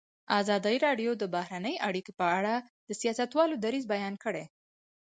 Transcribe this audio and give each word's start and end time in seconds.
ازادي 0.39 0.75
راډیو 0.85 1.11
د 1.17 1.23
بهرنۍ 1.35 1.75
اړیکې 1.87 2.13
په 2.19 2.25
اړه 2.39 2.53
د 2.87 2.89
سیاستوالو 3.01 3.55
دریځ 3.63 3.85
بیان 3.93 4.13
کړی. 4.23 4.45